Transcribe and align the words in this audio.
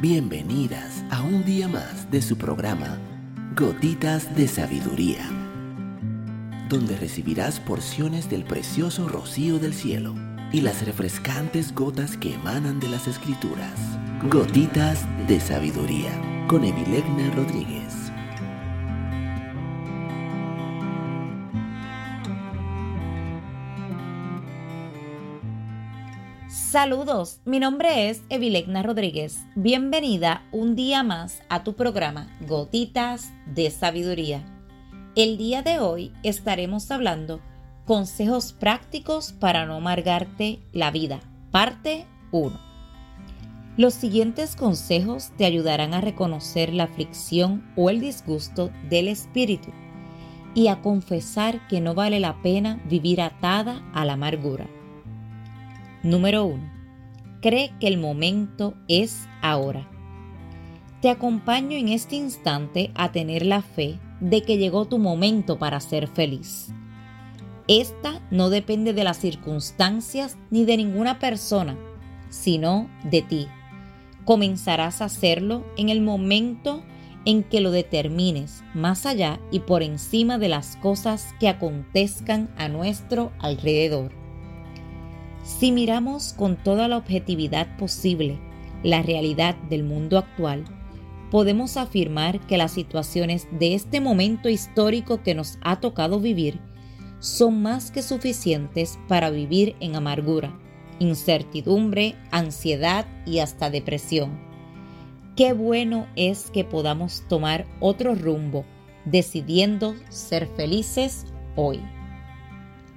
Bienvenidas 0.00 1.04
a 1.10 1.20
un 1.20 1.44
día 1.44 1.68
más 1.68 2.10
de 2.10 2.22
su 2.22 2.38
programa 2.38 2.96
Gotitas 3.54 4.34
de 4.34 4.48
Sabiduría, 4.48 5.28
donde 6.70 6.96
recibirás 6.96 7.60
porciones 7.60 8.30
del 8.30 8.44
precioso 8.44 9.10
rocío 9.10 9.58
del 9.58 9.74
cielo 9.74 10.14
y 10.52 10.62
las 10.62 10.86
refrescantes 10.86 11.74
gotas 11.74 12.16
que 12.16 12.32
emanan 12.32 12.80
de 12.80 12.88
las 12.88 13.08
escrituras. 13.08 13.78
Gotitas 14.30 15.04
de 15.28 15.38
Sabiduría 15.38 16.46
con 16.48 16.64
Evilegna 16.64 17.30
Rodríguez. 17.36 17.99
Saludos, 26.70 27.40
mi 27.44 27.58
nombre 27.58 28.10
es 28.10 28.22
Evilegna 28.28 28.84
Rodríguez. 28.84 29.44
Bienvenida 29.56 30.46
un 30.52 30.76
día 30.76 31.02
más 31.02 31.42
a 31.48 31.64
tu 31.64 31.74
programa 31.74 32.28
Gotitas 32.46 33.32
de 33.44 33.72
Sabiduría. 33.72 34.44
El 35.16 35.36
día 35.36 35.62
de 35.62 35.80
hoy 35.80 36.12
estaremos 36.22 36.92
hablando 36.92 37.40
consejos 37.86 38.52
prácticos 38.52 39.32
para 39.32 39.66
no 39.66 39.74
amargarte 39.74 40.60
la 40.70 40.92
vida, 40.92 41.18
parte 41.50 42.06
1. 42.30 42.56
Los 43.76 43.94
siguientes 43.94 44.54
consejos 44.54 45.32
te 45.36 45.46
ayudarán 45.46 45.92
a 45.92 46.00
reconocer 46.00 46.72
la 46.72 46.84
aflicción 46.84 47.68
o 47.74 47.90
el 47.90 48.00
disgusto 48.00 48.70
del 48.88 49.08
espíritu 49.08 49.72
y 50.54 50.68
a 50.68 50.82
confesar 50.82 51.66
que 51.66 51.80
no 51.80 51.94
vale 51.94 52.20
la 52.20 52.40
pena 52.42 52.80
vivir 52.88 53.22
atada 53.22 53.82
a 53.92 54.04
la 54.04 54.12
amargura. 54.12 54.68
Número 56.02 56.46
1. 56.46 56.58
Cree 57.42 57.72
que 57.78 57.86
el 57.86 57.98
momento 57.98 58.72
es 58.88 59.28
ahora. 59.42 59.86
Te 61.02 61.10
acompaño 61.10 61.76
en 61.76 61.88
este 61.88 62.16
instante 62.16 62.90
a 62.94 63.12
tener 63.12 63.44
la 63.44 63.60
fe 63.60 63.98
de 64.18 64.42
que 64.42 64.56
llegó 64.56 64.86
tu 64.86 64.98
momento 64.98 65.58
para 65.58 65.78
ser 65.78 66.08
feliz. 66.08 66.72
Esta 67.68 68.22
no 68.30 68.48
depende 68.48 68.94
de 68.94 69.04
las 69.04 69.18
circunstancias 69.18 70.38
ni 70.50 70.64
de 70.64 70.78
ninguna 70.78 71.18
persona, 71.18 71.76
sino 72.30 72.88
de 73.04 73.20
ti. 73.20 73.46
Comenzarás 74.24 75.02
a 75.02 75.06
hacerlo 75.06 75.66
en 75.76 75.90
el 75.90 76.00
momento 76.00 76.82
en 77.26 77.42
que 77.42 77.60
lo 77.60 77.70
determines 77.70 78.64
más 78.72 79.04
allá 79.04 79.38
y 79.50 79.60
por 79.60 79.82
encima 79.82 80.38
de 80.38 80.48
las 80.48 80.76
cosas 80.76 81.34
que 81.38 81.48
acontezcan 81.50 82.48
a 82.56 82.68
nuestro 82.68 83.32
alrededor. 83.38 84.19
Si 85.58 85.72
miramos 85.72 86.32
con 86.32 86.56
toda 86.56 86.86
la 86.86 86.96
objetividad 86.96 87.76
posible 87.76 88.38
la 88.84 89.02
realidad 89.02 89.56
del 89.68 89.82
mundo 89.82 90.16
actual, 90.16 90.64
podemos 91.30 91.76
afirmar 91.76 92.40
que 92.46 92.56
las 92.56 92.70
situaciones 92.70 93.48
de 93.58 93.74
este 93.74 94.00
momento 94.00 94.48
histórico 94.48 95.22
que 95.22 95.34
nos 95.34 95.58
ha 95.60 95.80
tocado 95.80 96.20
vivir 96.20 96.60
son 97.18 97.60
más 97.60 97.90
que 97.90 98.00
suficientes 98.00 98.98
para 99.08 99.28
vivir 99.28 99.74
en 99.80 99.96
amargura, 99.96 100.56
incertidumbre, 100.98 102.14
ansiedad 102.30 103.06
y 103.26 103.40
hasta 103.40 103.70
depresión. 103.70 104.40
Qué 105.36 105.52
bueno 105.52 106.06
es 106.14 106.50
que 106.52 106.64
podamos 106.64 107.24
tomar 107.28 107.66
otro 107.80 108.14
rumbo, 108.14 108.64
decidiendo 109.04 109.94
ser 110.10 110.46
felices 110.56 111.26
hoy. 111.56 111.80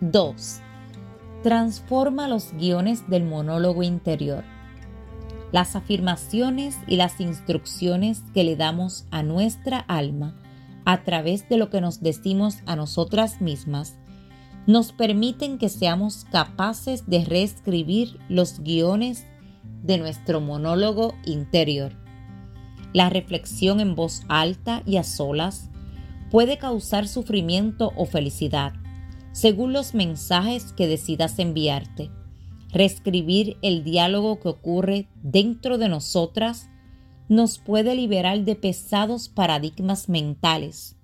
2 0.00 0.62
transforma 1.42 2.28
los 2.28 2.52
guiones 2.52 3.08
del 3.08 3.24
monólogo 3.24 3.82
interior. 3.82 4.44
Las 5.52 5.74
afirmaciones 5.74 6.76
y 6.86 6.96
las 6.96 7.20
instrucciones 7.20 8.22
que 8.34 8.44
le 8.44 8.56
damos 8.56 9.06
a 9.10 9.22
nuestra 9.22 9.78
alma 9.78 10.36
a 10.84 11.02
través 11.02 11.48
de 11.48 11.56
lo 11.56 11.70
que 11.70 11.80
nos 11.80 12.00
decimos 12.00 12.58
a 12.66 12.76
nosotras 12.76 13.40
mismas 13.40 13.96
nos 14.66 14.92
permiten 14.92 15.58
que 15.58 15.68
seamos 15.68 16.26
capaces 16.30 17.08
de 17.08 17.24
reescribir 17.24 18.18
los 18.28 18.60
guiones 18.60 19.26
de 19.82 19.98
nuestro 19.98 20.40
monólogo 20.40 21.14
interior. 21.24 21.92
La 22.92 23.08
reflexión 23.08 23.80
en 23.80 23.94
voz 23.94 24.22
alta 24.28 24.82
y 24.84 24.98
a 24.98 25.04
solas 25.04 25.70
puede 26.30 26.58
causar 26.58 27.08
sufrimiento 27.08 27.92
o 27.96 28.04
felicidad, 28.04 28.74
según 29.32 29.72
los 29.72 29.94
mensajes 29.94 30.72
que 30.72 30.86
decidas 30.86 31.38
enviarte. 31.38 32.10
Reescribir 32.72 33.56
el 33.62 33.84
diálogo 33.84 34.40
que 34.40 34.48
ocurre 34.48 35.08
dentro 35.22 35.78
de 35.78 35.88
nosotras 35.88 36.68
nos 37.28 37.58
puede 37.58 37.94
liberar 37.94 38.44
de 38.44 38.56
pesados 38.56 39.28
paradigmas 39.28 40.08
mentales, 40.08 40.96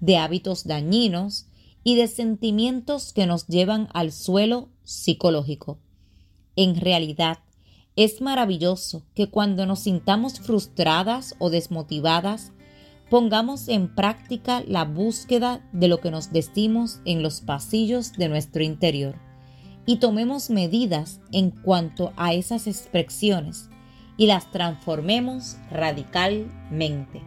de 0.00 0.16
hábitos 0.16 0.64
dañinos 0.64 1.46
y 1.82 1.96
de 1.96 2.08
sentimientos 2.08 3.12
que 3.12 3.26
nos 3.26 3.46
llevan 3.46 3.88
al 3.92 4.12
suelo 4.12 4.68
psicológico. 4.84 5.78
En 6.54 6.76
realidad, 6.76 7.38
es 7.96 8.20
maravilloso 8.20 9.02
que 9.14 9.30
cuando 9.30 9.66
nos 9.66 9.80
sintamos 9.80 10.38
frustradas 10.38 11.34
o 11.38 11.50
desmotivadas, 11.50 12.52
pongamos 13.08 13.68
en 13.68 13.94
práctica 13.94 14.62
la 14.66 14.84
búsqueda 14.84 15.60
de 15.72 15.88
lo 15.88 16.00
que 16.00 16.10
nos 16.10 16.32
decimos 16.32 17.00
en 17.04 17.22
los 17.22 17.40
pasillos 17.40 18.12
de 18.14 18.28
nuestro 18.28 18.62
interior 18.62 19.14
y 19.86 19.96
tomemos 19.96 20.50
medidas 20.50 21.20
en 21.32 21.50
cuanto 21.50 22.12
a 22.16 22.34
esas 22.34 22.66
expresiones 22.66 23.70
y 24.16 24.26
las 24.26 24.50
transformemos 24.50 25.56
radicalmente. 25.70 27.22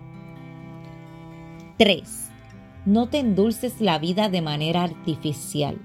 3. 1.77 2.29
No 2.85 3.07
te 3.07 3.19
endulces 3.19 3.79
la 3.79 3.99
vida 3.99 4.27
de 4.27 4.41
manera 4.41 4.83
artificial. 4.83 5.79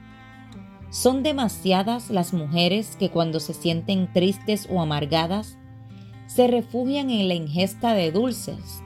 Son 0.90 1.22
demasiadas 1.22 2.10
las 2.10 2.32
mujeres 2.32 2.96
que 2.96 3.10
cuando 3.10 3.38
se 3.38 3.54
sienten 3.54 4.12
tristes 4.12 4.66
o 4.70 4.80
amargadas 4.80 5.56
se 6.26 6.48
refugian 6.48 7.10
en 7.10 7.28
la 7.28 7.34
ingesta 7.34 7.94
de 7.94 8.10
dulces 8.10 8.82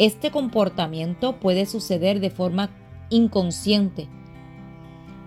este 0.00 0.30
comportamiento 0.30 1.38
puede 1.40 1.66
suceder 1.66 2.20
de 2.20 2.30
forma 2.30 2.70
inconsciente, 3.10 4.08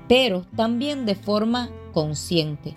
pero 0.10 0.48
también 0.56 1.06
de 1.06 1.14
forma 1.14 1.70
consciente. 1.94 2.74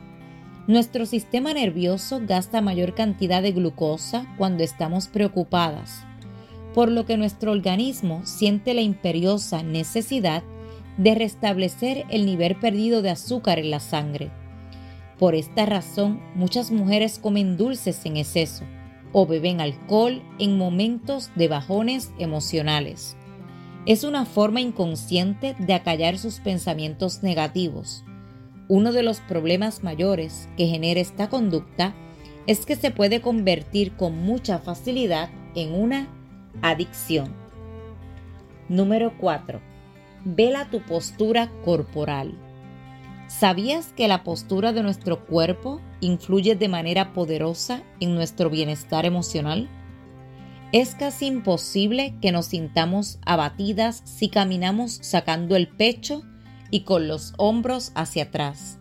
Nuestro 0.66 1.06
sistema 1.06 1.54
nervioso 1.54 2.20
gasta 2.22 2.60
mayor 2.60 2.94
cantidad 2.94 3.40
de 3.40 3.52
glucosa 3.52 4.26
cuando 4.36 4.62
estamos 4.62 5.08
preocupadas, 5.08 6.04
por 6.74 6.92
lo 6.92 7.06
que 7.06 7.16
nuestro 7.16 7.50
organismo 7.50 8.20
siente 8.26 8.74
la 8.74 8.82
imperiosa 8.82 9.62
necesidad 9.62 10.42
de 10.98 11.14
restablecer 11.14 12.04
el 12.10 12.26
nivel 12.26 12.56
perdido 12.56 13.00
de 13.00 13.08
azúcar 13.08 13.58
en 13.58 13.70
la 13.70 13.80
sangre. 13.80 14.30
Por 15.18 15.34
esta 15.34 15.64
razón, 15.64 16.20
muchas 16.34 16.70
mujeres 16.70 17.18
comen 17.18 17.56
dulces 17.56 18.04
en 18.04 18.18
exceso 18.18 18.64
o 19.12 19.26
beben 19.26 19.60
alcohol 19.60 20.22
en 20.38 20.58
momentos 20.58 21.30
de 21.34 21.48
bajones 21.48 22.12
emocionales. 22.18 23.16
Es 23.86 24.04
una 24.04 24.24
forma 24.26 24.60
inconsciente 24.60 25.54
de 25.58 25.74
acallar 25.74 26.18
sus 26.18 26.40
pensamientos 26.40 27.22
negativos. 27.22 28.04
Uno 28.68 28.92
de 28.92 29.02
los 29.02 29.20
problemas 29.20 29.84
mayores 29.84 30.48
que 30.56 30.66
genera 30.66 31.00
esta 31.00 31.28
conducta 31.28 31.94
es 32.46 32.66
que 32.66 32.76
se 32.76 32.90
puede 32.90 33.20
convertir 33.20 33.92
con 33.96 34.18
mucha 34.18 34.58
facilidad 34.58 35.30
en 35.54 35.72
una 35.74 36.08
adicción. 36.62 37.32
Número 38.68 39.12
4. 39.18 39.60
Vela 40.24 40.68
tu 40.70 40.80
postura 40.82 41.52
corporal. 41.64 42.34
¿Sabías 43.28 43.92
que 43.92 44.06
la 44.06 44.22
postura 44.22 44.72
de 44.72 44.84
nuestro 44.84 45.26
cuerpo 45.26 45.80
influye 46.00 46.54
de 46.54 46.68
manera 46.68 47.12
poderosa 47.12 47.82
en 47.98 48.14
nuestro 48.14 48.50
bienestar 48.50 49.04
emocional? 49.04 49.68
Es 50.70 50.94
casi 50.94 51.26
imposible 51.26 52.14
que 52.22 52.30
nos 52.30 52.46
sintamos 52.46 53.18
abatidas 53.26 54.02
si 54.04 54.28
caminamos 54.28 55.00
sacando 55.02 55.56
el 55.56 55.66
pecho 55.66 56.22
y 56.70 56.80
con 56.80 57.08
los 57.08 57.34
hombros 57.36 57.90
hacia 57.96 58.24
atrás. 58.24 58.78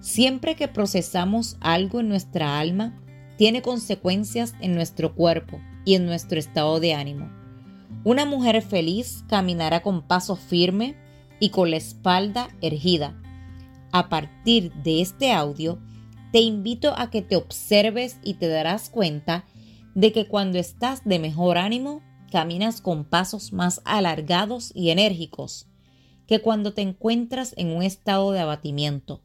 Siempre 0.00 0.54
que 0.54 0.68
procesamos 0.68 1.56
algo 1.60 1.98
en 1.98 2.08
nuestra 2.08 2.60
alma, 2.60 3.00
tiene 3.36 3.60
consecuencias 3.60 4.54
en 4.60 4.76
nuestro 4.76 5.16
cuerpo 5.16 5.60
y 5.84 5.96
en 5.96 6.06
nuestro 6.06 6.38
estado 6.38 6.78
de 6.78 6.94
ánimo. 6.94 7.28
Una 8.04 8.24
mujer 8.24 8.62
feliz 8.62 9.24
caminará 9.28 9.82
con 9.82 10.02
paso 10.02 10.36
firme 10.36 10.94
y 11.40 11.50
con 11.50 11.72
la 11.72 11.76
espalda 11.76 12.50
erguida 12.60 13.20
a 13.92 14.08
partir 14.08 14.72
de 14.82 15.00
este 15.00 15.32
audio, 15.32 15.78
te 16.32 16.40
invito 16.40 16.94
a 16.96 17.10
que 17.10 17.22
te 17.22 17.36
observes 17.36 18.18
y 18.22 18.34
te 18.34 18.48
darás 18.48 18.90
cuenta 18.90 19.44
de 19.94 20.12
que 20.12 20.28
cuando 20.28 20.58
estás 20.58 21.04
de 21.04 21.18
mejor 21.18 21.58
ánimo, 21.58 22.02
caminas 22.30 22.80
con 22.80 23.04
pasos 23.04 23.52
más 23.52 23.80
alargados 23.84 24.72
y 24.74 24.90
enérgicos 24.90 25.66
que 26.26 26.40
cuando 26.40 26.74
te 26.74 26.82
encuentras 26.82 27.54
en 27.56 27.68
un 27.68 27.82
estado 27.82 28.32
de 28.32 28.40
abatimiento. 28.40 29.22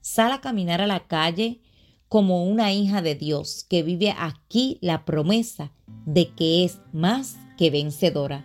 Sal 0.00 0.30
a 0.30 0.40
caminar 0.40 0.80
a 0.80 0.86
la 0.86 1.08
calle 1.08 1.60
como 2.08 2.44
una 2.44 2.72
hija 2.72 3.02
de 3.02 3.16
Dios 3.16 3.66
que 3.68 3.82
vive 3.82 4.14
aquí 4.16 4.78
la 4.80 5.04
promesa 5.04 5.72
de 6.06 6.28
que 6.34 6.64
es 6.64 6.78
más 6.92 7.36
que 7.58 7.70
vencedora. 7.70 8.44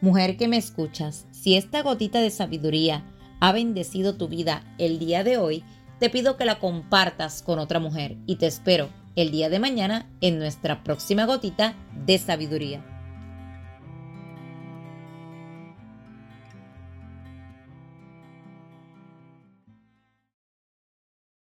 Mujer 0.00 0.36
que 0.36 0.48
me 0.48 0.56
escuchas, 0.56 1.28
si 1.30 1.54
esta 1.54 1.82
gotita 1.82 2.20
de 2.20 2.30
sabiduría 2.30 3.04
ha 3.40 3.52
bendecido 3.52 4.16
tu 4.16 4.28
vida 4.28 4.62
el 4.78 4.98
día 4.98 5.24
de 5.24 5.38
hoy, 5.38 5.64
te 5.98 6.10
pido 6.10 6.36
que 6.36 6.44
la 6.44 6.58
compartas 6.58 7.42
con 7.42 7.58
otra 7.58 7.80
mujer 7.80 8.16
y 8.26 8.36
te 8.36 8.46
espero 8.46 8.88
el 9.16 9.30
día 9.30 9.48
de 9.48 9.58
mañana 9.58 10.08
en 10.20 10.38
nuestra 10.38 10.84
próxima 10.84 11.26
gotita 11.26 11.74
de 12.06 12.18
sabiduría. 12.18 12.97